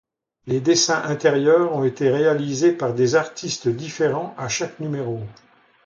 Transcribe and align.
Les 0.47 0.61
dessins 0.61 1.03
intérieurs 1.03 1.73
ont 1.75 1.83
été 1.83 2.09
réalisés 2.09 2.71
par 2.71 2.95
des 2.95 3.13
artistes 3.13 3.67
différents 3.67 4.33
à 4.35 4.47
chaque 4.49 4.79
numéro. 4.79 5.19